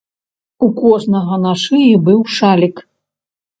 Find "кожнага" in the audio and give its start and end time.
0.79-1.37